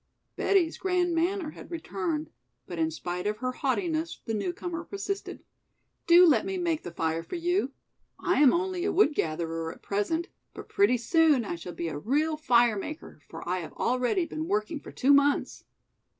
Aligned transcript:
Betty's 0.35 0.79
grand 0.79 1.13
manner 1.13 1.51
had 1.51 1.69
returned, 1.69 2.31
but 2.65 2.79
in 2.79 2.89
spite 2.89 3.27
of 3.27 3.37
her 3.37 3.51
haughtiness 3.51 4.19
the 4.25 4.33
newcomer 4.33 4.83
persisted. 4.83 5.43
"Do 6.07 6.25
let 6.25 6.43
me 6.43 6.57
make 6.57 6.81
the 6.81 6.89
fire 6.89 7.21
for 7.21 7.35
you. 7.35 7.71
I 8.17 8.41
am 8.41 8.51
only 8.51 8.83
a 8.83 8.91
wood 8.91 9.13
gatherer 9.13 9.71
at 9.71 9.83
present, 9.83 10.27
but 10.55 10.69
pretty 10.69 10.97
soon 10.97 11.45
I 11.45 11.53
shall 11.53 11.73
be 11.73 11.87
a 11.87 11.99
real 11.99 12.35
fire 12.35 12.77
maker, 12.79 13.21
for 13.29 13.47
I 13.47 13.59
have 13.59 13.73
already 13.73 14.25
been 14.25 14.47
working 14.47 14.79
for 14.79 14.91
two 14.91 15.13
months." 15.13 15.65